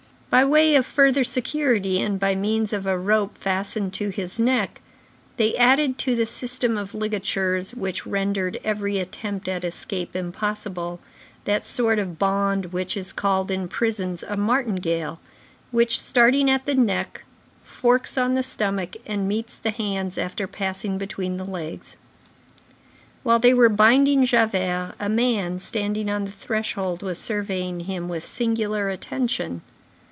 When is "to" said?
3.95-4.07, 5.99-6.15